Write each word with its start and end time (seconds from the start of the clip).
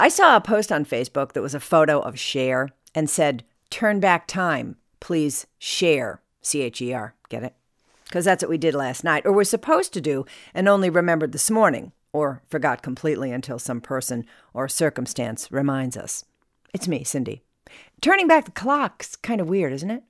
I 0.00 0.08
saw 0.08 0.36
a 0.36 0.40
post 0.40 0.72
on 0.72 0.84
Facebook 0.84 1.32
that 1.32 1.42
was 1.42 1.54
a 1.54 1.60
photo 1.60 2.00
of 2.00 2.18
Cher 2.18 2.70
and 2.94 3.08
said, 3.08 3.44
Turn 3.70 4.00
back 4.00 4.26
time, 4.26 4.76
please 4.98 5.46
share. 5.58 6.20
C 6.42 6.62
H 6.62 6.82
E 6.82 6.92
R. 6.92 7.14
Get 7.28 7.44
it? 7.44 7.54
Because 8.04 8.24
that's 8.24 8.42
what 8.42 8.50
we 8.50 8.58
did 8.58 8.74
last 8.74 9.04
night, 9.04 9.24
or 9.24 9.32
we're 9.32 9.44
supposed 9.44 9.92
to 9.94 10.00
do, 10.00 10.26
and 10.52 10.68
only 10.68 10.90
remembered 10.90 11.32
this 11.32 11.50
morning, 11.50 11.92
or 12.12 12.42
forgot 12.48 12.82
completely 12.82 13.30
until 13.30 13.58
some 13.58 13.80
person 13.80 14.26
or 14.52 14.68
circumstance 14.68 15.50
reminds 15.50 15.96
us. 15.96 16.24
It's 16.72 16.88
me, 16.88 17.04
Cindy. 17.04 17.42
Turning 18.00 18.28
back 18.28 18.44
the 18.44 18.50
clock's 18.50 19.16
kind 19.16 19.40
of 19.40 19.48
weird, 19.48 19.72
isn't 19.72 19.90
it? 19.90 20.02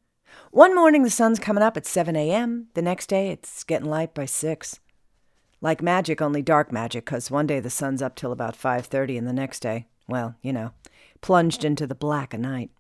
One 0.50 0.74
morning 0.74 1.02
the 1.02 1.10
sun's 1.10 1.38
coming 1.38 1.62
up 1.62 1.76
at 1.76 1.86
7 1.86 2.16
a.m., 2.16 2.68
the 2.74 2.82
next 2.82 3.06
day 3.06 3.30
it's 3.30 3.62
getting 3.64 3.88
light 3.88 4.14
by 4.14 4.24
6. 4.24 4.80
Like 5.64 5.80
magic, 5.80 6.20
only 6.20 6.42
dark 6.42 6.70
magic, 6.70 7.06
'cause 7.06 7.30
one 7.30 7.46
day 7.46 7.58
the 7.58 7.70
sun's 7.70 8.02
up 8.02 8.14
till 8.16 8.32
about 8.32 8.54
5.30 8.54 9.16
and 9.16 9.26
the 9.26 9.32
next 9.32 9.60
day, 9.60 9.86
well, 10.06 10.34
you 10.42 10.52
know, 10.52 10.72
plunged 11.22 11.64
into 11.64 11.86
the 11.86 11.94
black 11.94 12.34
of 12.34 12.40
night. 12.40 12.70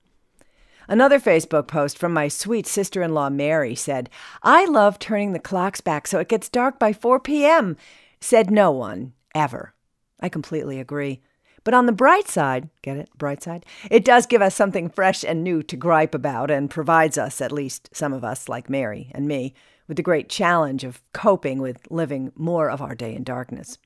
Another 0.86 1.18
Facebook 1.18 1.66
post 1.66 1.96
from 1.96 2.12
my 2.12 2.28
sweet 2.28 2.66
sister 2.66 3.02
in 3.02 3.14
law, 3.14 3.30
Mary, 3.30 3.74
said, 3.74 4.10
I 4.42 4.66
love 4.66 4.98
turning 4.98 5.32
the 5.32 5.38
clocks 5.38 5.80
back 5.80 6.06
so 6.06 6.18
it 6.18 6.28
gets 6.28 6.50
dark 6.50 6.78
by 6.78 6.92
4 6.92 7.18
p.m., 7.20 7.78
said 8.20 8.50
no 8.50 8.70
one, 8.70 9.14
ever. 9.34 9.72
I 10.20 10.28
completely 10.28 10.78
agree. 10.78 11.22
But 11.64 11.72
on 11.72 11.86
the 11.86 11.92
bright 11.92 12.28
side, 12.28 12.68
get 12.82 12.98
it? 12.98 13.08
Bright 13.16 13.42
side? 13.42 13.64
It 13.90 14.04
does 14.04 14.26
give 14.26 14.42
us 14.42 14.54
something 14.54 14.90
fresh 14.90 15.24
and 15.24 15.42
new 15.42 15.62
to 15.62 15.76
gripe 15.76 16.14
about 16.14 16.50
and 16.50 16.68
provides 16.68 17.16
us, 17.16 17.40
at 17.40 17.50
least 17.50 17.88
some 17.94 18.12
of 18.12 18.24
us, 18.24 18.46
like 18.46 18.68
Mary 18.68 19.10
and 19.14 19.26
me, 19.26 19.54
with 19.86 19.96
the 19.96 20.02
great 20.02 20.28
challenge 20.28 20.84
of 20.84 21.02
coping 21.12 21.60
with 21.60 21.86
living 21.90 22.32
more 22.34 22.70
of 22.70 22.80
our 22.80 22.94
day 22.94 23.14
in 23.14 23.24
darkness. 23.24 23.78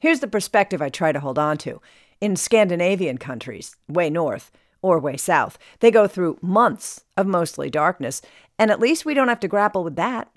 Here's 0.00 0.20
the 0.20 0.28
perspective 0.28 0.82
I 0.82 0.88
try 0.88 1.12
to 1.12 1.20
hold 1.20 1.38
on 1.38 1.58
to. 1.58 1.80
In 2.20 2.36
Scandinavian 2.36 3.18
countries, 3.18 3.76
way 3.88 4.10
north, 4.10 4.50
or 4.82 4.98
way 4.98 5.16
south, 5.16 5.58
they 5.80 5.90
go 5.90 6.06
through 6.06 6.38
months 6.40 7.04
of 7.16 7.26
mostly 7.26 7.70
darkness, 7.70 8.22
and 8.58 8.70
at 8.70 8.80
least 8.80 9.04
we 9.04 9.14
don't 9.14 9.28
have 9.28 9.40
to 9.40 9.48
grapple 9.48 9.84
with 9.84 9.96
that. 9.96 10.30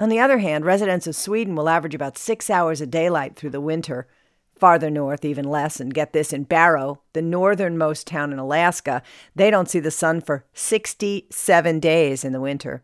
On 0.00 0.08
the 0.08 0.18
other 0.18 0.38
hand, 0.38 0.64
residents 0.64 1.06
of 1.06 1.14
Sweden 1.14 1.54
will 1.54 1.68
average 1.68 1.94
about 1.94 2.16
six 2.16 2.48
hours 2.48 2.80
of 2.80 2.90
daylight 2.90 3.36
through 3.36 3.50
the 3.50 3.60
winter. 3.60 4.08
Farther 4.56 4.90
north, 4.90 5.24
even 5.24 5.44
less, 5.44 5.80
and 5.80 5.92
get 5.92 6.12
this 6.12 6.32
in 6.32 6.44
Barrow, 6.44 7.00
the 7.12 7.22
northernmost 7.22 8.06
town 8.06 8.32
in 8.32 8.38
Alaska, 8.38 9.02
they 9.34 9.50
don't 9.50 9.68
see 9.68 9.80
the 9.80 9.90
sun 9.90 10.20
for 10.20 10.44
67 10.54 11.80
days 11.80 12.24
in 12.24 12.32
the 12.32 12.40
winter. 12.40 12.82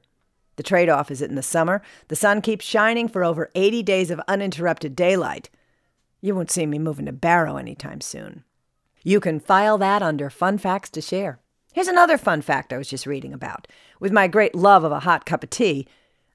The 0.56 0.62
trade 0.62 0.88
off 0.88 1.10
is 1.10 1.20
that 1.20 1.30
in 1.30 1.36
the 1.36 1.42
summer, 1.42 1.82
the 2.08 2.16
sun 2.16 2.40
keeps 2.40 2.64
shining 2.64 3.08
for 3.08 3.24
over 3.24 3.50
80 3.54 3.82
days 3.82 4.10
of 4.10 4.20
uninterrupted 4.26 4.96
daylight. 4.96 5.50
You 6.20 6.34
won't 6.34 6.50
see 6.50 6.66
me 6.66 6.78
moving 6.78 7.06
to 7.06 7.12
Barrow 7.12 7.56
anytime 7.56 8.00
soon. 8.00 8.44
You 9.02 9.20
can 9.20 9.38
file 9.38 9.78
that 9.78 10.02
under 10.02 10.30
fun 10.30 10.58
facts 10.58 10.90
to 10.90 11.00
share. 11.00 11.38
Here's 11.72 11.88
another 11.88 12.16
fun 12.16 12.42
fact 12.42 12.72
I 12.72 12.78
was 12.78 12.88
just 12.88 13.06
reading 13.06 13.34
about. 13.34 13.68
With 14.00 14.10
my 14.10 14.26
great 14.28 14.54
love 14.54 14.82
of 14.82 14.92
a 14.92 15.00
hot 15.00 15.26
cup 15.26 15.44
of 15.44 15.50
tea, 15.50 15.86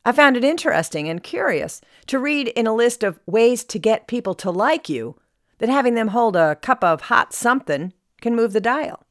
I 0.06 0.12
found 0.12 0.38
it 0.38 0.44
interesting 0.44 1.10
and 1.10 1.22
curious 1.22 1.82
to 2.08 2.20
read 2.20 2.50
in 2.50 2.68
a 2.68 2.74
list 2.74 3.04
of 3.04 3.20
ways 3.26 3.64
to 3.66 3.80
get 3.80 4.08
people 4.08 4.34
to 4.36 4.52
like 4.52 4.88
you 4.88 5.16
that 5.58 5.70
having 5.70 5.96
them 5.96 6.10
hold 6.10 6.36
a 6.36 6.56
cup 6.56 6.84
of 6.84 7.02
hot 7.02 7.34
something 7.34 7.94
can 8.22 8.36
move 8.36 8.54
the 8.54 8.62
dial. 8.62 9.04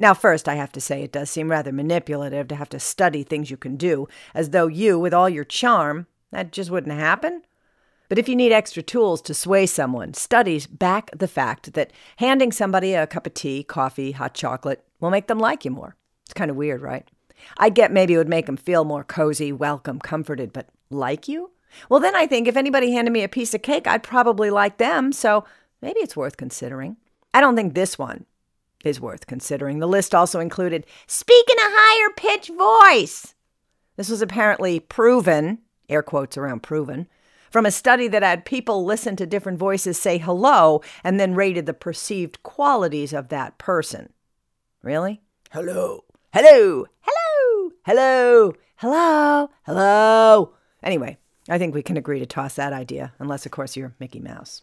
Now, 0.00 0.14
first, 0.14 0.48
I 0.48 0.54
have 0.54 0.72
to 0.72 0.80
say 0.80 1.02
it 1.02 1.12
does 1.12 1.28
seem 1.28 1.50
rather 1.50 1.72
manipulative 1.72 2.48
to 2.48 2.54
have 2.54 2.70
to 2.70 2.80
study 2.80 3.22
things 3.22 3.50
you 3.50 3.58
can 3.58 3.76
do, 3.76 4.08
as 4.34 4.48
though 4.48 4.66
you, 4.66 4.98
with 4.98 5.12
all 5.12 5.28
your 5.28 5.44
charm, 5.44 6.06
that 6.30 6.52
just 6.52 6.70
wouldn't 6.70 6.98
happen. 6.98 7.42
But 8.08 8.18
if 8.18 8.26
you 8.26 8.34
need 8.34 8.50
extra 8.50 8.82
tools 8.82 9.20
to 9.20 9.34
sway 9.34 9.66
someone, 9.66 10.14
studies 10.14 10.66
back 10.66 11.10
the 11.14 11.28
fact 11.28 11.74
that 11.74 11.92
handing 12.16 12.50
somebody 12.50 12.94
a 12.94 13.06
cup 13.06 13.26
of 13.26 13.34
tea, 13.34 13.62
coffee, 13.62 14.12
hot 14.12 14.32
chocolate 14.32 14.82
will 15.00 15.10
make 15.10 15.26
them 15.26 15.38
like 15.38 15.66
you 15.66 15.70
more. 15.70 15.96
It's 16.24 16.32
kind 16.32 16.50
of 16.50 16.56
weird, 16.56 16.80
right? 16.80 17.06
I 17.58 17.68
get 17.68 17.92
maybe 17.92 18.14
it 18.14 18.18
would 18.18 18.26
make 18.26 18.46
them 18.46 18.56
feel 18.56 18.86
more 18.86 19.04
cozy, 19.04 19.52
welcome, 19.52 19.98
comforted, 19.98 20.50
but 20.54 20.70
like 20.88 21.28
you? 21.28 21.50
Well, 21.90 22.00
then 22.00 22.16
I 22.16 22.26
think 22.26 22.48
if 22.48 22.56
anybody 22.56 22.92
handed 22.92 23.10
me 23.10 23.22
a 23.22 23.28
piece 23.28 23.52
of 23.52 23.60
cake, 23.60 23.86
I'd 23.86 24.02
probably 24.02 24.48
like 24.48 24.78
them, 24.78 25.12
so 25.12 25.44
maybe 25.82 26.00
it's 26.00 26.16
worth 26.16 26.38
considering. 26.38 26.96
I 27.34 27.42
don't 27.42 27.54
think 27.54 27.74
this 27.74 27.98
one 27.98 28.24
is 28.84 29.00
worth 29.00 29.26
considering. 29.26 29.78
The 29.78 29.86
list 29.86 30.14
also 30.14 30.40
included 30.40 30.86
speak 31.06 31.46
in 31.50 31.58
a 31.58 31.62
higher 31.62 32.12
pitch 32.16 32.50
voice. 32.56 33.34
This 33.96 34.08
was 34.08 34.22
apparently 34.22 34.80
proven, 34.80 35.58
air 35.88 36.02
quotes 36.02 36.36
around 36.36 36.62
proven, 36.62 37.06
from 37.50 37.66
a 37.66 37.70
study 37.70 38.08
that 38.08 38.22
had 38.22 38.44
people 38.44 38.84
listen 38.84 39.16
to 39.16 39.26
different 39.26 39.58
voices 39.58 39.98
say 39.98 40.18
hello 40.18 40.82
and 41.02 41.18
then 41.18 41.34
rated 41.34 41.66
the 41.66 41.74
perceived 41.74 42.42
qualities 42.42 43.12
of 43.12 43.28
that 43.28 43.58
person. 43.58 44.12
Really? 44.82 45.20
Hello. 45.50 46.04
Hello. 46.32 46.86
Hello. 47.00 47.70
Hello. 47.84 48.52
Hello. 48.76 49.50
Hello. 49.66 50.54
Anyway, 50.82 51.18
I 51.48 51.58
think 51.58 51.74
we 51.74 51.82
can 51.82 51.96
agree 51.96 52.20
to 52.20 52.26
toss 52.26 52.54
that 52.54 52.72
idea, 52.72 53.12
unless, 53.18 53.44
of 53.44 53.52
course, 53.52 53.76
you're 53.76 53.94
Mickey 53.98 54.20
Mouse. 54.20 54.62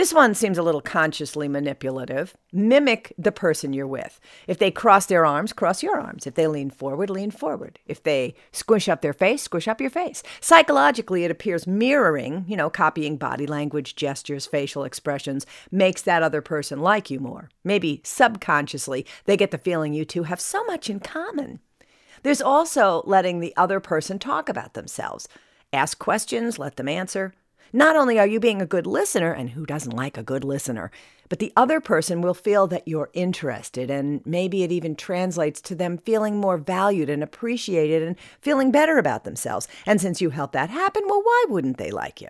This 0.00 0.14
one 0.14 0.34
seems 0.34 0.56
a 0.56 0.62
little 0.62 0.80
consciously 0.80 1.46
manipulative. 1.46 2.34
Mimic 2.54 3.12
the 3.18 3.30
person 3.30 3.74
you're 3.74 3.86
with. 3.86 4.18
If 4.46 4.56
they 4.56 4.70
cross 4.70 5.04
their 5.04 5.26
arms, 5.26 5.52
cross 5.52 5.82
your 5.82 6.00
arms. 6.00 6.26
If 6.26 6.36
they 6.36 6.46
lean 6.46 6.70
forward, 6.70 7.10
lean 7.10 7.30
forward. 7.30 7.78
If 7.84 8.02
they 8.02 8.34
squish 8.50 8.88
up 8.88 9.02
their 9.02 9.12
face, 9.12 9.42
squish 9.42 9.68
up 9.68 9.78
your 9.78 9.90
face. 9.90 10.22
Psychologically, 10.40 11.24
it 11.24 11.30
appears 11.30 11.66
mirroring, 11.66 12.46
you 12.48 12.56
know, 12.56 12.70
copying 12.70 13.18
body 13.18 13.46
language, 13.46 13.94
gestures, 13.94 14.46
facial 14.46 14.84
expressions, 14.84 15.44
makes 15.70 16.00
that 16.00 16.22
other 16.22 16.40
person 16.40 16.80
like 16.80 17.10
you 17.10 17.20
more. 17.20 17.50
Maybe 17.62 18.00
subconsciously, 18.02 19.04
they 19.26 19.36
get 19.36 19.50
the 19.50 19.58
feeling 19.58 19.92
you 19.92 20.06
two 20.06 20.22
have 20.22 20.40
so 20.40 20.64
much 20.64 20.88
in 20.88 21.00
common. 21.00 21.60
There's 22.22 22.40
also 22.40 23.02
letting 23.04 23.40
the 23.40 23.54
other 23.54 23.80
person 23.80 24.18
talk 24.18 24.48
about 24.48 24.72
themselves. 24.72 25.28
Ask 25.74 25.98
questions, 25.98 26.58
let 26.58 26.76
them 26.76 26.88
answer. 26.88 27.34
Not 27.72 27.94
only 27.94 28.18
are 28.18 28.26
you 28.26 28.40
being 28.40 28.60
a 28.60 28.66
good 28.66 28.86
listener, 28.86 29.32
and 29.32 29.50
who 29.50 29.64
doesn't 29.64 29.94
like 29.94 30.18
a 30.18 30.24
good 30.24 30.42
listener, 30.42 30.90
but 31.28 31.38
the 31.38 31.52
other 31.56 31.80
person 31.80 32.20
will 32.20 32.34
feel 32.34 32.66
that 32.66 32.88
you're 32.88 33.10
interested, 33.12 33.90
and 33.90 34.20
maybe 34.26 34.64
it 34.64 34.72
even 34.72 34.96
translates 34.96 35.60
to 35.60 35.76
them 35.76 35.98
feeling 35.98 36.38
more 36.38 36.58
valued 36.58 37.08
and 37.08 37.22
appreciated 37.22 38.02
and 38.02 38.16
feeling 38.40 38.72
better 38.72 38.98
about 38.98 39.22
themselves. 39.22 39.68
And 39.86 40.00
since 40.00 40.20
you 40.20 40.30
help 40.30 40.50
that 40.52 40.70
happen, 40.70 41.04
well, 41.06 41.22
why 41.22 41.44
wouldn't 41.48 41.78
they 41.78 41.92
like 41.92 42.20
you? 42.20 42.28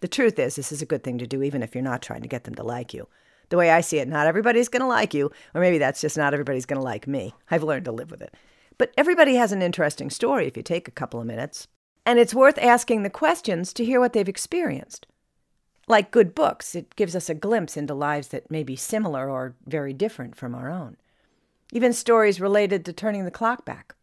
The 0.00 0.08
truth 0.08 0.38
is, 0.38 0.56
this 0.56 0.70
is 0.70 0.82
a 0.82 0.86
good 0.86 1.02
thing 1.02 1.16
to 1.16 1.26
do, 1.26 1.42
even 1.42 1.62
if 1.62 1.74
you're 1.74 1.82
not 1.82 2.02
trying 2.02 2.20
to 2.20 2.28
get 2.28 2.44
them 2.44 2.54
to 2.56 2.62
like 2.62 2.92
you. 2.92 3.08
The 3.48 3.56
way 3.56 3.70
I 3.70 3.80
see 3.80 3.98
it, 3.98 4.08
not 4.08 4.26
everybody's 4.26 4.68
going 4.68 4.82
to 4.82 4.86
like 4.86 5.14
you, 5.14 5.30
or 5.54 5.62
maybe 5.62 5.78
that's 5.78 6.02
just 6.02 6.18
not 6.18 6.34
everybody's 6.34 6.66
going 6.66 6.78
to 6.78 6.84
like 6.84 7.06
me. 7.06 7.32
I've 7.50 7.62
learned 7.62 7.86
to 7.86 7.92
live 7.92 8.10
with 8.10 8.20
it. 8.20 8.34
But 8.76 8.92
everybody 8.98 9.36
has 9.36 9.52
an 9.52 9.62
interesting 9.62 10.10
story 10.10 10.46
if 10.46 10.58
you 10.58 10.62
take 10.62 10.88
a 10.88 10.90
couple 10.90 11.20
of 11.20 11.26
minutes. 11.26 11.68
And 12.06 12.18
it's 12.18 12.34
worth 12.34 12.58
asking 12.58 13.02
the 13.02 13.10
questions 13.10 13.72
to 13.72 13.84
hear 13.84 14.00
what 14.00 14.12
they've 14.12 14.28
experienced. 14.28 15.06
Like 15.86 16.10
good 16.10 16.34
books, 16.34 16.74
it 16.74 16.96
gives 16.96 17.14
us 17.14 17.28
a 17.28 17.34
glimpse 17.34 17.76
into 17.76 17.94
lives 17.94 18.28
that 18.28 18.50
may 18.50 18.62
be 18.62 18.76
similar 18.76 19.28
or 19.28 19.54
very 19.66 19.92
different 19.92 20.36
from 20.36 20.54
our 20.54 20.70
own. 20.70 20.96
Even 21.72 21.92
stories 21.92 22.40
related 22.40 22.84
to 22.84 22.92
turning 22.92 23.24
the 23.24 23.30
clock 23.30 23.64
back. 23.64 23.94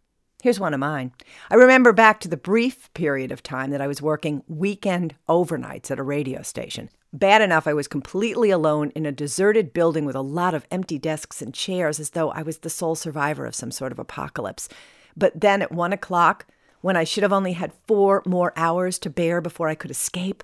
Here's 0.44 0.60
one 0.60 0.74
of 0.74 0.80
mine. 0.80 1.12
I 1.52 1.56
remember 1.56 1.94
back 1.94 2.20
to 2.22 2.28
the 2.28 2.38
brief 2.38 2.92
period 2.96 3.32
of 3.32 3.44
time 3.44 3.70
that 3.72 3.82
I 3.82 3.88
was 3.88 4.02
working 4.02 4.44
weekend 4.48 5.14
overnights 5.30 5.92
at 5.92 6.00
a 6.00 6.04
radio 6.04 6.42
station. 6.42 6.90
Bad 7.14 7.42
enough, 7.42 7.68
I 7.68 7.74
was 7.74 7.88
completely 7.88 8.50
alone 8.50 8.92
in 8.96 9.06
a 9.06 9.12
deserted 9.12 9.74
building 9.74 10.06
with 10.06 10.16
a 10.16 10.22
lot 10.22 10.56
of 10.56 10.66
empty 10.72 10.98
desks 10.98 11.42
and 11.42 11.54
chairs 11.54 12.00
as 12.00 12.12
though 12.12 12.32
I 12.32 12.42
was 12.42 12.60
the 12.60 12.70
sole 12.70 12.96
survivor 12.96 13.46
of 13.46 13.54
some 13.54 13.70
sort 13.70 13.92
of 13.92 14.00
apocalypse. 14.00 14.68
But 15.16 15.40
then 15.40 15.62
at 15.62 15.72
one 15.72 15.94
o'clock, 15.94 16.48
when 16.81 16.97
I 16.97 17.03
should 17.03 17.24
have 17.24 17.34
only 17.34 17.53
had 17.53 17.74
four 17.88 18.22
more 18.25 18.53
hours 18.56 19.00
to 19.00 19.09
bear 19.09 19.42
before 19.42 19.68
I 19.68 19.75
could 19.75 19.92
escape, 19.92 20.44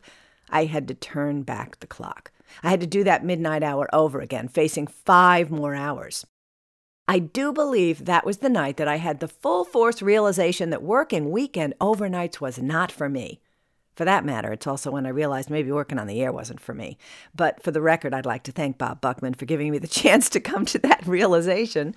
I 0.50 0.66
had 0.66 0.88
to 0.88 0.94
turn 0.94 1.44
back 1.44 1.80
the 1.80 1.88
clock. 1.88 2.32
I 2.64 2.70
had 2.70 2.80
to 2.82 2.88
do 2.88 3.04
that 3.04 3.26
midnight 3.26 3.64
hour 3.64 3.94
over 3.94 4.22
again, 4.22 4.48
facing 4.48 4.88
five 4.88 5.52
more 5.52 5.76
hours. 5.76 6.26
I 7.08 7.20
do 7.20 7.54
believe 7.54 8.06
that 8.06 8.26
was 8.26 8.38
the 8.38 8.50
night 8.50 8.78
that 8.78 8.88
I 8.88 8.98
had 8.98 9.20
the 9.20 9.28
full 9.28 9.64
force 9.64 10.02
realization 10.02 10.70
that 10.72 10.84
working 10.84 11.32
weekend 11.32 11.74
overnights 11.80 12.42
was 12.42 12.60
not 12.60 12.92
for 12.92 13.08
me. 13.08 13.40
For 13.96 14.06
that 14.06 14.26
matter, 14.26 14.52
it's 14.52 14.68
also 14.68 14.92
when 14.92 15.06
I 15.06 15.10
realized 15.10 15.50
maybe 15.50 15.72
working 15.72 15.98
on 15.98 16.06
the 16.06 16.22
air 16.22 16.32
wasn't 16.32 16.60
for 16.60 16.74
me. 16.74 16.98
But 17.34 17.64
for 17.64 17.72
the 17.72 17.82
record, 17.82 18.14
I'd 18.14 18.26
like 18.26 18.44
to 18.44 18.52
thank 18.52 18.78
Bob 18.78 19.02
Buckman 19.02 19.34
for 19.34 19.46
giving 19.46 19.72
me 19.72 19.80
the 19.80 19.88
chance 20.02 20.30
to 20.30 20.40
come 20.40 20.66
to 20.66 20.80
that 20.80 21.08
realization 21.08 21.96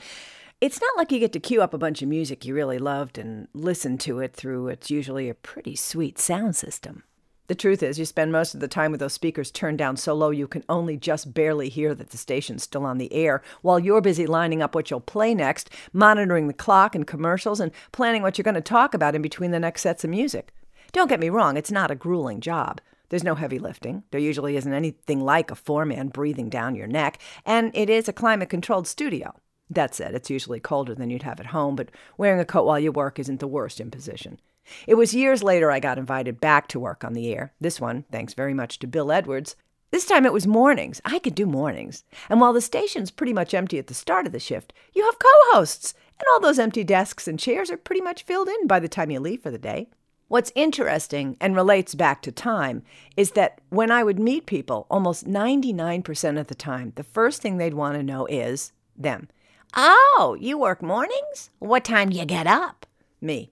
it's 0.61 0.81
not 0.81 0.97
like 0.97 1.11
you 1.11 1.19
get 1.19 1.33
to 1.33 1.41
queue 1.41 1.63
up 1.63 1.73
a 1.73 1.79
bunch 1.79 2.03
of 2.03 2.09
music 2.09 2.45
you 2.45 2.55
really 2.55 2.79
loved 2.79 3.17
and 3.17 3.49
listen 3.55 3.97
to 3.97 4.19
it 4.19 4.35
through 4.35 4.69
it's 4.69 4.91
usually 4.91 5.29
a 5.29 5.35
pretty 5.35 5.75
sweet 5.75 6.19
sound 6.19 6.55
system. 6.55 7.03
The 7.47 7.55
truth 7.57 7.83
is, 7.83 7.99
you 7.99 8.05
spend 8.05 8.31
most 8.31 8.55
of 8.55 8.61
the 8.61 8.69
time 8.69 8.93
with 8.93 9.01
those 9.01 9.15
speakers 9.15 9.51
turned 9.51 9.79
down 9.79 9.97
so 9.97 10.15
low 10.15 10.31
you 10.31 10.47
can 10.47 10.63
only 10.69 10.97
just 10.97 11.35
barely 11.35 11.69
hear 11.69 11.97
that 11.97 12.11
the 12.11 12.17
station's 12.17 12.63
still 12.63 12.85
on 12.85 12.99
the 12.99 13.13
air 13.13 13.43
while 13.63 13.81
you're 13.81 14.01
busy 14.01 14.25
lining 14.25 14.63
up 14.63 14.73
what 14.73 14.89
you'll 14.89 15.01
play 15.01 15.35
next, 15.35 15.69
monitoring 15.93 16.47
the 16.47 16.55
clock 16.55 16.95
and 16.95 17.09
commercials, 17.09 17.59
and 17.59 17.73
planning 17.91 18.23
what 18.23 18.39
you're 18.39 18.45
going 18.45 18.55
to 18.55 18.61
talk 18.61 18.95
about 18.95 19.17
in 19.17 19.23
between 19.23 19.51
the 19.51 19.59
next 19.59 19.83
sets 19.83 20.05
of 20.05 20.11
music. 20.11 20.53
Don't 20.93 21.09
get 21.09 21.19
me 21.19 21.29
wrong, 21.29 21.57
it's 21.57 21.73
not 21.73 21.91
a 21.91 21.97
grueling 21.97 22.41
job. 22.41 22.81
There's 23.09 23.25
no 23.25 23.35
heavy 23.35 23.59
lifting. 23.59 24.05
There 24.13 24.21
usually 24.21 24.57
isn't 24.57 24.73
anything 24.73 25.21
like 25.21 25.51
a 25.51 25.57
foreman 25.57 26.11
breathing 26.11 26.51
down 26.51 26.77
your 26.77 26.87
neck, 26.87 27.21
and 27.45 27.73
it 27.75 27.91
is 27.91 28.09
a 28.09 28.13
climate 28.13 28.49
controlled 28.49 28.87
studio. 28.87 29.35
That 29.71 29.95
said, 29.95 30.15
it's 30.15 30.31
usually 30.31 30.59
colder 30.59 30.95
than 30.95 31.11
you'd 31.11 31.23
have 31.23 31.39
at 31.39 31.47
home, 31.47 31.77
but 31.77 31.91
wearing 32.19 32.41
a 32.41 32.45
coat 32.45 32.67
while 32.67 32.81
you 32.81 32.91
work 32.91 33.19
isn't 33.19 33.39
the 33.39 33.47
worst 33.47 33.81
imposition. 33.81 34.41
It 34.87 34.95
was 34.95 35.15
years 35.15 35.43
later 35.43 35.71
I 35.71 35.81
got 35.81 35.99
invited 35.99 36.41
back 36.41 36.67
to 36.69 36.81
work 36.81 37.05
on 37.05 37.13
the 37.13 37.33
air. 37.33 37.53
This 37.61 37.81
one, 37.81 38.05
thanks 38.11 38.35
very 38.35 38.55
much 38.55 38.79
to 38.81 38.87
Bill 38.87 39.13
Edwards. 39.13 39.57
This 39.91 40.07
time 40.07 40.27
it 40.27 40.33
was 40.33 40.47
mornings. 40.47 41.01
I 41.05 41.19
could 41.19 41.35
do 41.35 41.47
mornings. 41.47 42.05
And 42.29 42.41
while 42.41 42.53
the 42.53 42.61
station's 42.61 43.11
pretty 43.11 43.33
much 43.33 43.55
empty 43.55 43.79
at 43.79 43.89
the 43.89 43.95
start 43.95 44.27
of 44.27 44.33
the 44.33 44.39
shift, 44.39 44.73
you 44.95 45.05
have 45.05 45.19
co 45.19 45.29
hosts, 45.53 45.95
and 46.19 46.27
all 46.33 46.41
those 46.41 46.59
empty 46.59 46.85
desks 46.85 47.27
and 47.27 47.39
chairs 47.39 47.71
are 47.71 47.77
pretty 47.77 48.01
much 48.01 48.23
filled 48.23 48.49
in 48.49 48.67
by 48.67 48.79
the 48.79 48.89
time 48.89 49.11
you 49.11 49.21
leave 49.21 49.43
for 49.43 49.51
the 49.51 49.59
day. 49.59 49.89
What's 50.29 50.53
interesting 50.55 51.37
and 51.41 51.57
relates 51.57 51.97
back 51.97 52.23
to 52.23 52.31
time 52.31 52.85
is 53.17 53.33
that 53.33 53.61
when 53.69 53.91
I 53.91 54.05
would 54.05 54.21
meet 54.21 54.47
people, 54.47 54.87
almost 54.89 55.27
99% 55.27 56.39
of 56.39 56.47
the 56.47 56.55
time, 56.55 56.93
the 56.95 57.03
first 57.03 57.43
thing 57.43 57.57
they'd 57.57 57.75
want 57.75 57.97
to 57.97 58.05
know 58.05 58.27
is 58.27 58.73
them. 58.97 59.29
Oh, 59.75 60.37
you 60.41 60.59
work 60.59 60.83
mornings? 60.83 61.51
What 61.59 61.85
time 61.85 62.11
do 62.11 62.19
you 62.19 62.25
get 62.25 62.47
up? 62.47 62.87
Me. 63.21 63.51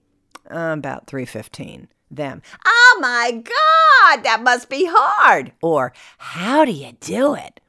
Uh, 0.49 0.75
about 0.77 1.07
3:15. 1.07 1.87
Them. 2.11 2.41
Oh 2.65 2.97
my 2.99 3.31
god, 3.31 4.23
that 4.23 4.41
must 4.41 4.67
be 4.67 4.87
hard. 4.89 5.53
Or 5.61 5.93
how 6.17 6.65
do 6.65 6.71
you 6.71 6.93
do 6.99 7.35
it? 7.35 7.61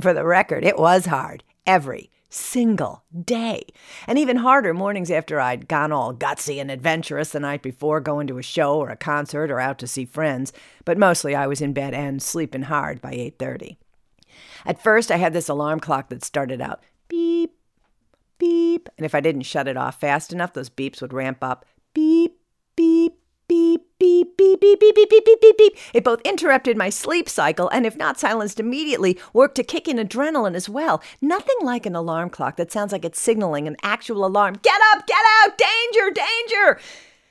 For 0.00 0.14
the 0.14 0.24
record, 0.24 0.64
it 0.64 0.78
was 0.78 1.06
hard 1.06 1.42
every 1.66 2.08
single 2.30 3.02
day. 3.24 3.62
And 4.06 4.18
even 4.18 4.36
harder 4.36 4.72
mornings 4.72 5.10
after 5.10 5.40
I'd 5.40 5.66
gone 5.66 5.90
all 5.90 6.14
gutsy 6.14 6.60
and 6.60 6.70
adventurous 6.70 7.30
the 7.30 7.40
night 7.40 7.62
before 7.62 8.00
going 8.00 8.28
to 8.28 8.38
a 8.38 8.42
show 8.42 8.78
or 8.78 8.90
a 8.90 8.96
concert 8.96 9.50
or 9.50 9.58
out 9.58 9.78
to 9.80 9.88
see 9.88 10.04
friends, 10.04 10.52
but 10.84 10.98
mostly 10.98 11.34
I 11.34 11.48
was 11.48 11.60
in 11.60 11.72
bed 11.72 11.92
and 11.92 12.22
sleeping 12.22 12.62
hard 12.62 13.00
by 13.00 13.12
8:30. 13.12 13.78
At 14.64 14.82
first 14.82 15.10
I 15.10 15.16
had 15.16 15.32
this 15.32 15.48
alarm 15.48 15.80
clock 15.80 16.08
that 16.10 16.24
started 16.24 16.60
out 16.60 16.82
beep 17.08 17.57
beep, 18.38 18.88
and 18.96 19.04
if 19.04 19.14
I 19.14 19.20
didn't 19.20 19.42
shut 19.42 19.68
it 19.68 19.76
off 19.76 20.00
fast 20.00 20.32
enough, 20.32 20.52
those 20.52 20.70
beeps 20.70 21.00
would 21.00 21.12
ramp 21.12 21.38
up 21.42 21.64
beep, 21.94 22.38
beep, 22.76 23.14
beep, 23.48 23.82
beep, 23.98 24.36
beep, 24.36 24.60
beep, 24.60 24.80
beep, 24.80 24.80
beep, 24.80 25.10
beep, 25.10 25.24
beep, 25.24 25.40
beep, 25.40 25.58
beep. 25.58 25.76
It 25.92 26.04
both 26.04 26.20
interrupted 26.22 26.76
my 26.76 26.90
sleep 26.90 27.28
cycle 27.28 27.68
and, 27.70 27.86
if 27.86 27.96
not 27.96 28.20
silenced 28.20 28.60
immediately, 28.60 29.18
worked 29.32 29.56
to 29.56 29.64
kick 29.64 29.88
in 29.88 29.96
adrenaline 29.96 30.54
as 30.54 30.68
well. 30.68 31.02
Nothing 31.20 31.56
like 31.62 31.86
an 31.86 31.96
alarm 31.96 32.30
clock 32.30 32.56
that 32.56 32.70
sounds 32.70 32.92
like 32.92 33.04
it's 33.04 33.20
signaling 33.20 33.66
an 33.66 33.76
actual 33.82 34.24
alarm. 34.24 34.56
Get 34.62 34.80
up, 34.92 35.06
get 35.06 35.18
out, 35.42 35.58
danger, 35.58 36.10
danger. 36.10 36.80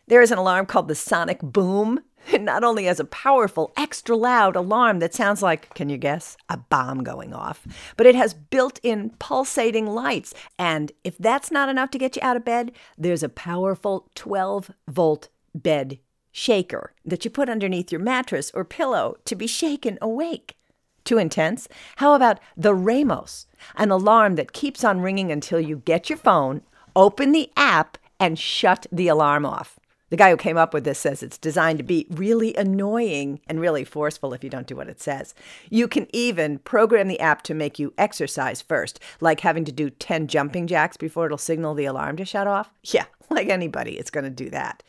There 0.07 0.21
is 0.21 0.31
an 0.31 0.37
alarm 0.37 0.65
called 0.65 0.87
the 0.87 0.95
Sonic 0.95 1.39
Bomb. 1.41 1.99
Not 2.39 2.63
only 2.63 2.85
has 2.85 2.99
a 2.99 3.05
powerful, 3.05 3.71
extra 3.77 4.15
loud 4.15 4.55
alarm 4.55 4.99
that 4.99 5.13
sounds 5.13 5.41
like, 5.41 5.73
can 5.73 5.89
you 5.89 5.97
guess, 5.97 6.37
a 6.49 6.57
bomb 6.57 7.03
going 7.03 7.33
off, 7.33 7.67
but 7.95 8.05
it 8.05 8.15
has 8.15 8.33
built 8.33 8.79
in 8.83 9.11
pulsating 9.19 9.87
lights. 9.87 10.33
And 10.57 10.91
if 11.03 11.17
that's 11.17 11.51
not 11.51 11.69
enough 11.69 11.91
to 11.91 11.97
get 11.97 12.15
you 12.15 12.21
out 12.21 12.37
of 12.37 12.45
bed, 12.45 12.71
there's 12.97 13.23
a 13.23 13.29
powerful 13.29 14.09
12 14.15 14.71
volt 14.87 15.29
bed 15.53 15.99
shaker 16.31 16.93
that 17.03 17.25
you 17.25 17.31
put 17.31 17.49
underneath 17.49 17.91
your 17.91 18.01
mattress 18.01 18.51
or 18.53 18.63
pillow 18.63 19.17
to 19.25 19.35
be 19.35 19.47
shaken 19.47 19.97
awake. 20.01 20.55
Too 21.03 21.17
intense? 21.17 21.67
How 21.97 22.13
about 22.13 22.39
the 22.55 22.75
Ramos, 22.75 23.47
an 23.75 23.91
alarm 23.91 24.35
that 24.35 24.51
keeps 24.51 24.83
on 24.83 24.99
ringing 24.99 25.31
until 25.31 25.59
you 25.59 25.77
get 25.77 26.09
your 26.09 26.17
phone, 26.17 26.61
open 26.95 27.31
the 27.31 27.49
app, 27.55 27.97
and 28.19 28.37
shut 28.37 28.87
the 28.91 29.07
alarm 29.07 29.45
off? 29.45 29.76
The 30.09 30.17
guy 30.17 30.29
who 30.29 30.37
came 30.37 30.57
up 30.57 30.73
with 30.73 30.85
this 30.85 30.99
says 30.99 31.21
it's 31.21 31.37
designed 31.37 31.79
to 31.79 31.83
be 31.83 32.07
really 32.09 32.55
annoying 32.55 33.41
and 33.47 33.59
really 33.59 33.83
forceful 33.83 34.33
if 34.33 34.43
you 34.43 34.49
don't 34.49 34.67
do 34.67 34.75
what 34.75 34.87
it 34.87 35.01
says. 35.01 35.35
You 35.69 35.87
can 35.87 36.07
even 36.15 36.59
program 36.59 37.09
the 37.09 37.19
app 37.19 37.41
to 37.43 37.53
make 37.53 37.77
you 37.77 37.93
exercise 37.97 38.61
first, 38.61 39.01
like 39.19 39.41
having 39.41 39.65
to 39.65 39.71
do 39.71 39.89
10 39.89 40.27
jumping 40.27 40.67
jacks 40.67 40.95
before 40.95 41.25
it'll 41.25 41.37
signal 41.37 41.73
the 41.73 41.85
alarm 41.85 42.15
to 42.17 42.25
shut 42.25 42.47
off. 42.47 42.71
Yeah, 42.83 43.05
like 43.29 43.49
anybody, 43.49 43.97
it's 43.97 44.11
going 44.11 44.23
to 44.23 44.29
do 44.29 44.49
that. 44.51 44.81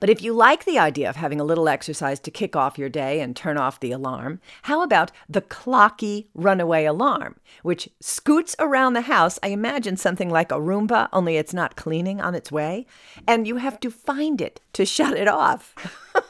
But 0.00 0.08
if 0.08 0.22
you 0.22 0.32
like 0.32 0.64
the 0.64 0.78
idea 0.78 1.08
of 1.08 1.16
having 1.16 1.40
a 1.40 1.44
little 1.44 1.68
exercise 1.68 2.18
to 2.20 2.30
kick 2.30 2.56
off 2.56 2.78
your 2.78 2.88
day 2.88 3.20
and 3.20 3.36
turn 3.36 3.58
off 3.58 3.78
the 3.78 3.92
alarm, 3.92 4.40
how 4.62 4.82
about 4.82 5.12
the 5.28 5.42
clocky 5.42 6.26
runaway 6.34 6.86
alarm, 6.86 7.36
which 7.62 7.90
scoots 8.00 8.56
around 8.58 8.94
the 8.94 9.02
house? 9.02 9.38
I 9.42 9.48
imagine 9.48 9.98
something 9.98 10.30
like 10.30 10.50
a 10.50 10.56
Roomba, 10.56 11.10
only 11.12 11.36
it's 11.36 11.52
not 11.52 11.76
cleaning 11.76 12.20
on 12.20 12.34
its 12.34 12.50
way, 12.50 12.86
and 13.28 13.46
you 13.46 13.56
have 13.56 13.78
to 13.80 13.90
find 13.90 14.40
it 14.40 14.60
to 14.72 14.86
shut 14.86 15.16
it 15.16 15.28
off. 15.28 15.74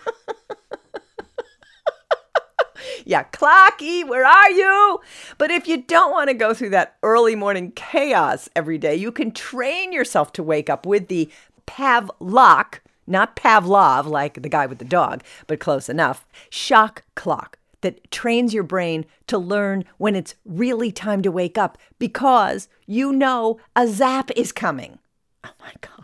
yeah, 3.05 3.23
Clocky, 3.25 4.07
where 4.07 4.27
are 4.27 4.51
you? 4.51 5.01
But 5.39 5.53
if 5.53 5.69
you 5.69 5.83
don't 5.83 6.11
want 6.11 6.29
to 6.29 6.35
go 6.35 6.55
through 6.55 6.71
that 6.71 6.97
early 7.05 7.37
morning 7.37 7.71
chaos 7.73 8.49
every 8.57 8.79
day, 8.79 8.97
you 8.97 9.13
can 9.13 9.31
train 9.31 9.93
yourself 9.93 10.33
to 10.33 10.43
wake 10.43 10.69
up 10.69 10.85
with 10.85 11.07
the 11.07 11.31
Pavlok 11.69 12.81
not 13.07 13.37
Pavlov, 13.37 14.07
like 14.07 14.43
the 14.43 14.49
guy 14.49 14.67
with 14.67 14.79
the 14.79 14.85
dog, 14.85 15.23
but 15.47 15.61
close 15.61 15.89
enough, 15.89 16.27
shock 16.49 17.05
clock 17.15 17.59
that 17.81 18.11
trains 18.11 18.53
your 18.53 18.63
brain 18.63 19.07
to 19.27 19.39
learn 19.39 19.85
when 19.99 20.15
it's 20.15 20.35
really 20.45 20.93
time 20.93 21.23
to 21.23 21.33
wake 21.33 21.57
up 21.57 21.79
because 21.99 22.69
you 22.87 23.13
know 23.13 23.59
a 23.75 23.87
zap 23.87 24.31
is 24.37 24.53
coming. 24.53 24.99
Oh 25.45 25.51
my 25.61 25.73
God. 25.81 26.01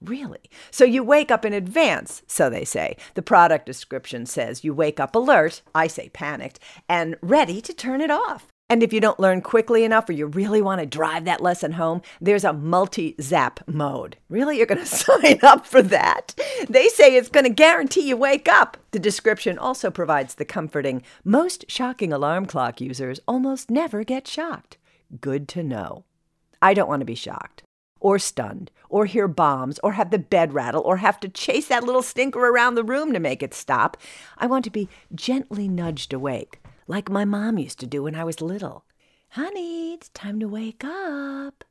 Really? 0.00 0.50
So 0.70 0.84
you 0.84 1.02
wake 1.02 1.30
up 1.30 1.44
in 1.44 1.52
advance, 1.52 2.22
so 2.26 2.48
they 2.48 2.64
say. 2.64 2.96
The 3.14 3.22
product 3.22 3.66
description 3.66 4.26
says 4.26 4.62
you 4.62 4.72
wake 4.72 5.00
up 5.00 5.14
alert, 5.16 5.62
I 5.74 5.88
say 5.88 6.08
panicked, 6.10 6.60
and 6.88 7.16
ready 7.20 7.60
to 7.60 7.74
turn 7.74 8.00
it 8.00 8.10
off. 8.10 8.46
And 8.70 8.82
if 8.82 8.92
you 8.92 9.00
don't 9.00 9.18
learn 9.18 9.40
quickly 9.40 9.82
enough 9.82 10.08
or 10.08 10.12
you 10.12 10.26
really 10.26 10.60
want 10.60 10.80
to 10.80 10.86
drive 10.86 11.24
that 11.24 11.40
lesson 11.40 11.72
home, 11.72 12.02
there's 12.20 12.44
a 12.44 12.52
multi 12.52 13.14
zap 13.20 13.60
mode. 13.66 14.18
Really? 14.28 14.58
You're 14.58 14.66
going 14.66 14.78
to 14.84 14.86
sign 14.86 15.38
up 15.42 15.66
for 15.66 15.80
that? 15.82 16.34
They 16.68 16.88
say 16.88 17.16
it's 17.16 17.30
going 17.30 17.44
to 17.44 17.50
guarantee 17.50 18.06
you 18.06 18.16
wake 18.16 18.48
up. 18.48 18.76
The 18.90 18.98
description 18.98 19.58
also 19.58 19.90
provides 19.90 20.34
the 20.34 20.44
comforting 20.44 21.02
most 21.24 21.64
shocking 21.68 22.12
alarm 22.12 22.46
clock 22.46 22.80
users 22.80 23.20
almost 23.26 23.70
never 23.70 24.04
get 24.04 24.28
shocked. 24.28 24.76
Good 25.20 25.48
to 25.48 25.62
know. 25.62 26.04
I 26.60 26.74
don't 26.74 26.88
want 26.88 27.00
to 27.00 27.06
be 27.06 27.14
shocked 27.14 27.62
or 28.00 28.18
stunned 28.18 28.70
or 28.90 29.06
hear 29.06 29.28
bombs 29.28 29.78
or 29.82 29.92
have 29.92 30.10
the 30.10 30.18
bed 30.18 30.52
rattle 30.52 30.82
or 30.82 30.98
have 30.98 31.18
to 31.20 31.28
chase 31.28 31.68
that 31.68 31.84
little 31.84 32.02
stinker 32.02 32.40
around 32.40 32.74
the 32.74 32.84
room 32.84 33.12
to 33.12 33.20
make 33.20 33.42
it 33.42 33.54
stop. 33.54 33.96
I 34.36 34.46
want 34.46 34.64
to 34.64 34.70
be 34.70 34.88
gently 35.14 35.68
nudged 35.68 36.12
awake 36.12 36.60
like 36.88 37.10
my 37.10 37.24
mom 37.24 37.58
used 37.58 37.78
to 37.80 37.86
do 37.86 38.02
when 38.02 38.14
I 38.14 38.24
was 38.24 38.40
little. 38.40 38.84
Honey, 39.30 39.92
it's 39.92 40.08
time 40.08 40.40
to 40.40 40.48
wake 40.48 40.82
up. 40.82 41.62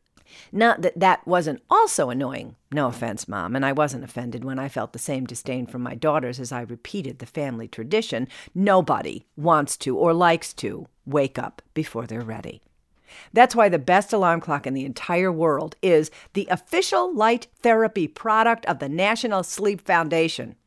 Not 0.51 0.83
that 0.83 0.99
that 0.99 1.25
wasn't 1.25 1.63
also 1.69 2.09
annoying. 2.09 2.55
No 2.71 2.87
offense, 2.87 3.27
Mom, 3.27 3.55
and 3.55 3.65
I 3.65 3.71
wasn't 3.71 4.03
offended 4.03 4.43
when 4.45 4.59
I 4.59 4.69
felt 4.69 4.93
the 4.93 4.99
same 4.99 5.25
disdain 5.25 5.65
from 5.65 5.81
my 5.81 5.95
daughters 5.95 6.39
as 6.39 6.51
I 6.51 6.61
repeated 6.61 7.19
the 7.19 7.25
family 7.25 7.67
tradition. 7.67 8.27
Nobody 8.53 9.25
wants 9.35 9.75
to 9.77 9.97
or 9.97 10.13
likes 10.13 10.53
to 10.55 10.87
wake 11.05 11.39
up 11.39 11.61
before 11.73 12.05
they're 12.05 12.21
ready. 12.21 12.61
That's 13.33 13.55
why 13.55 13.69
the 13.69 13.79
best 13.79 14.11
alarm 14.13 14.41
clock 14.41 14.67
in 14.67 14.73
the 14.73 14.85
entire 14.85 15.31
world 15.31 15.77
is 15.81 16.11
the 16.33 16.47
official 16.51 17.15
light 17.15 17.47
therapy 17.61 18.07
product 18.07 18.65
of 18.65 18.79
the 18.79 18.89
National 18.89 19.43
Sleep 19.43 19.81
Foundation. 19.81 20.57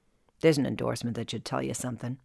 There's 0.40 0.58
an 0.58 0.66
endorsement 0.66 1.16
that 1.16 1.30
should 1.30 1.44
tell 1.44 1.62
you 1.62 1.74
something. 1.74 2.18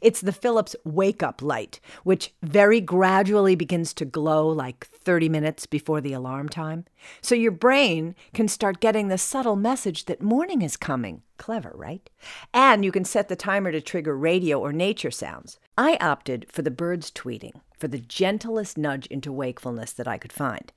It's 0.00 0.20
the 0.20 0.32
Philips 0.32 0.74
wake 0.84 1.22
up 1.22 1.42
light, 1.42 1.80
which 2.04 2.32
very 2.42 2.80
gradually 2.80 3.54
begins 3.54 3.92
to 3.94 4.04
glow 4.04 4.48
like 4.48 4.86
30 4.86 5.28
minutes 5.28 5.66
before 5.66 6.00
the 6.00 6.12
alarm 6.12 6.48
time. 6.48 6.84
So 7.20 7.34
your 7.34 7.52
brain 7.52 8.14
can 8.32 8.48
start 8.48 8.80
getting 8.80 9.08
the 9.08 9.18
subtle 9.18 9.56
message 9.56 10.06
that 10.06 10.22
morning 10.22 10.62
is 10.62 10.76
coming. 10.76 11.22
Clever, 11.38 11.72
right? 11.74 12.08
And 12.54 12.84
you 12.84 12.92
can 12.92 13.04
set 13.04 13.28
the 13.28 13.36
timer 13.36 13.72
to 13.72 13.80
trigger 13.80 14.16
radio 14.16 14.58
or 14.58 14.72
nature 14.72 15.10
sounds. 15.10 15.58
I 15.76 15.98
opted 16.00 16.46
for 16.50 16.62
the 16.62 16.70
birds 16.70 17.10
tweeting, 17.10 17.60
for 17.78 17.88
the 17.88 17.98
gentlest 17.98 18.78
nudge 18.78 19.06
into 19.06 19.32
wakefulness 19.32 19.92
that 19.92 20.08
I 20.08 20.18
could 20.18 20.32
find. 20.32 20.72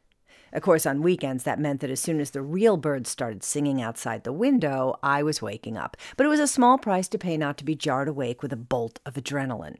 Of 0.54 0.62
course, 0.62 0.86
on 0.86 1.02
weekends, 1.02 1.44
that 1.44 1.60
meant 1.60 1.82
that 1.82 1.90
as 1.90 2.00
soon 2.00 2.20
as 2.20 2.32
the 2.32 2.42
real 2.42 2.78
birds 2.78 3.10
started 3.10 3.44
singing 3.44 3.82
outside 3.82 4.24
the 4.24 4.34
window, 4.34 4.98
I 5.04 5.24
was 5.24 5.42
waking 5.42 5.78
up. 5.78 5.98
But 6.18 6.26
it 6.26 6.30
was 6.30 6.40
a 6.40 6.48
small 6.48 6.78
price 6.78 7.08
to 7.10 7.18
pay 7.18 7.38
not 7.38 7.58
to 7.58 7.66
be 7.66 7.76
jarred 7.76 8.08
awake 8.08 8.42
with 8.42 8.54
a 8.54 8.58
bolt 8.58 9.00
of 9.06 9.16
adrenaline. 9.16 9.78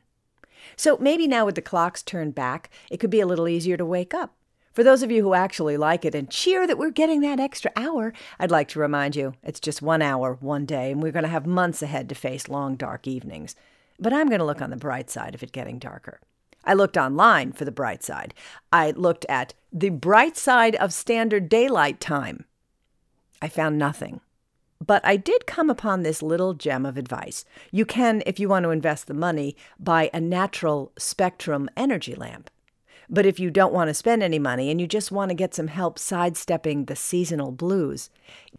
So 0.76 0.98
maybe 0.98 1.28
now 1.28 1.46
with 1.46 1.56
the 1.56 1.62
clocks 1.62 2.04
turned 2.04 2.36
back, 2.36 2.70
it 2.90 2.98
could 2.98 3.10
be 3.10 3.22
a 3.22 3.28
little 3.28 3.48
easier 3.48 3.78
to 3.78 3.86
wake 3.86 4.14
up. 4.14 4.36
For 4.74 4.84
those 4.84 5.02
of 5.02 5.12
you 5.12 5.24
who 5.24 5.34
actually 5.34 5.78
like 5.78 6.06
it 6.06 6.16
and 6.16 6.30
cheer 6.30 6.68
that 6.68 6.78
we're 6.78 6.92
getting 6.92 7.22
that 7.22 7.40
extra 7.40 7.72
hour, 7.76 8.14
I'd 8.40 8.52
like 8.52 8.68
to 8.70 8.80
remind 8.80 9.16
you 9.16 9.34
it's 9.44 9.60
just 9.60 9.82
one 9.82 10.02
hour, 10.02 10.38
one 10.40 10.66
day, 10.66 10.92
and 10.92 11.02
we're 11.02 11.12
going 11.12 11.24
to 11.24 11.30
have 11.30 11.46
months 11.46 11.82
ahead 11.82 12.08
to 12.10 12.16
face 12.16 12.48
long, 12.48 12.76
dark 12.76 13.08
evenings. 13.08 13.56
But 14.00 14.14
I'm 14.14 14.28
going 14.28 14.40
to 14.40 14.46
look 14.46 14.62
on 14.62 14.70
the 14.70 14.78
bright 14.78 15.10
side 15.10 15.36
of 15.36 15.44
it 15.44 15.52
getting 15.52 15.80
darker. 15.80 16.22
I 16.64 16.74
looked 16.74 16.98
online 16.98 17.52
for 17.52 17.66
the 17.66 17.72
bright 17.72 18.04
side. 18.04 18.34
I 18.72 18.92
looked 18.92 19.26
at 19.28 19.54
the 19.72 19.90
bright 19.90 20.38
side 20.38 20.76
of 20.76 20.94
standard 20.94 21.50
daylight 21.50 22.00
time. 22.00 22.46
I 23.42 23.48
found 23.48 23.78
nothing. 23.78 24.22
But 24.86 25.06
I 25.06 25.18
did 25.18 25.46
come 25.46 25.70
upon 25.70 26.04
this 26.04 26.22
little 26.22 26.54
gem 26.54 26.86
of 26.86 26.98
advice. 26.98 27.44
You 27.72 27.86
can, 27.86 28.24
if 28.26 28.40
you 28.40 28.48
want 28.48 28.64
to 28.64 28.70
invest 28.70 29.08
the 29.08 29.14
money, 29.14 29.56
buy 29.80 30.10
a 30.14 30.22
natural 30.22 30.92
spectrum 30.98 31.70
energy 31.76 32.16
lamp. 32.16 32.50
But 33.10 33.26
if 33.26 33.40
you 33.40 33.50
don't 33.50 33.74
want 33.74 33.88
to 33.88 33.94
spend 33.94 34.22
any 34.22 34.38
money 34.38 34.70
and 34.70 34.80
you 34.80 34.86
just 34.86 35.12
want 35.12 35.30
to 35.30 35.36
get 35.36 35.56
some 35.56 35.68
help 35.68 35.98
sidestepping 35.98 36.86
the 36.86 36.96
seasonal 36.96 37.52
blues, 37.52 38.10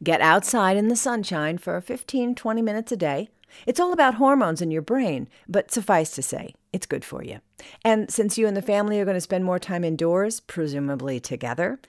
get 0.03 0.21
outside 0.21 0.77
in 0.77 0.89
the 0.89 0.97
sunshine 0.97 1.59
for 1.59 1.81
15, 1.81 2.35
20 2.35 2.63
minutes 2.63 2.91
a 2.91 2.97
day. 2.97 3.29
It's 3.67 3.81
all 3.81 3.93
about 3.93 4.15
hormones 4.15 4.61
in 4.61 4.71
your 4.71 4.83
brain, 4.83 5.29
but 5.49 5.71
suffice 5.71 6.11
to 6.13 6.23
say, 6.23 6.55
it's 6.73 6.87
good 6.87 7.05
for 7.05 7.23
you. 7.23 7.41
And 7.85 8.11
since 8.11 8.39
you 8.39 8.47
and 8.47 8.57
the 8.57 8.63
family 8.63 9.01
are 9.01 9.05
going 9.05 9.17
to 9.17 9.21
spend 9.21 9.45
more 9.45 9.59
time 9.59 9.85
indoors, 9.85 10.41
presumably 10.41 11.21
together, 11.21 11.81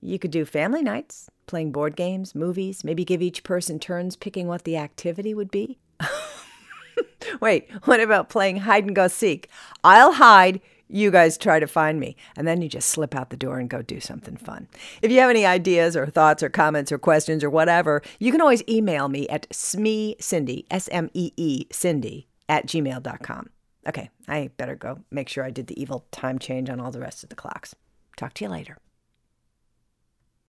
you 0.00 0.18
could 0.18 0.30
do 0.30 0.44
family 0.44 0.82
nights, 0.82 1.28
playing 1.46 1.72
board 1.72 1.96
games, 1.96 2.34
movies, 2.34 2.84
maybe 2.84 3.04
give 3.04 3.22
each 3.22 3.44
person 3.44 3.78
turns 3.78 4.16
picking 4.16 4.46
what 4.46 4.64
the 4.64 4.76
activity 4.76 5.34
would 5.34 5.50
be. 5.50 5.78
Wait, 7.40 7.68
what 7.84 8.00
about 8.00 8.28
playing 8.28 8.58
hide 8.58 8.84
and 8.84 8.94
go 8.94 9.08
seek? 9.08 9.48
I'll 9.82 10.12
hide, 10.12 10.60
you 10.88 11.10
guys 11.10 11.36
try 11.36 11.58
to 11.60 11.66
find 11.66 12.00
me. 12.00 12.16
And 12.36 12.46
then 12.46 12.62
you 12.62 12.68
just 12.68 12.88
slip 12.88 13.14
out 13.14 13.30
the 13.30 13.36
door 13.36 13.58
and 13.58 13.70
go 13.70 13.82
do 13.82 14.00
something 14.00 14.36
fun. 14.36 14.68
If 15.02 15.10
you 15.10 15.20
have 15.20 15.30
any 15.30 15.44
ideas 15.46 15.96
or 15.96 16.06
thoughts 16.06 16.42
or 16.42 16.48
comments 16.48 16.92
or 16.92 16.98
questions 16.98 17.42
or 17.42 17.50
whatever, 17.50 18.02
you 18.18 18.32
can 18.32 18.40
always 18.40 18.62
email 18.68 19.08
me 19.08 19.28
at 19.28 19.46
smee 19.54 20.16
cindy, 20.20 20.66
S 20.70 20.88
M 20.92 21.10
E 21.14 21.32
E 21.36 21.66
Cindy, 21.70 22.28
at 22.48 22.66
gmail.com. 22.66 23.50
Okay, 23.88 24.10
I 24.28 24.50
better 24.56 24.74
go 24.74 25.00
make 25.10 25.28
sure 25.28 25.44
I 25.44 25.50
did 25.50 25.68
the 25.68 25.80
evil 25.80 26.06
time 26.10 26.38
change 26.38 26.68
on 26.68 26.80
all 26.80 26.90
the 26.90 27.00
rest 27.00 27.22
of 27.22 27.28
the 27.28 27.36
clocks. 27.36 27.74
Talk 28.16 28.34
to 28.34 28.44
you 28.44 28.50
later. 28.50 28.78